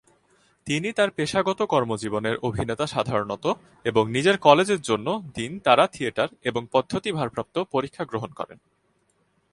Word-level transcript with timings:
তিনি 0.67 0.89
তার 0.91 1.09
পেশাগত 1.11 1.59
কর্মজীবন 1.63 2.23
এর 2.25 2.37
অভিনেতা 2.41 2.85
সাধারণত 2.87 3.45
এবং 3.85 4.03
নিজের 4.11 4.37
কলেজের 4.37 4.81
জন্য 4.81 5.07
দিন 5.35 5.51
তারা 5.59 5.85
থিয়েটার 5.87 6.29
এবং 6.41 6.61
পদ্ধতি 6.71 7.09
ভারপ্রাপ্ত 7.11 7.55
পরীক্ষা 7.71 8.03
গ্রহণ 8.05 8.31
করেন। 8.31 8.57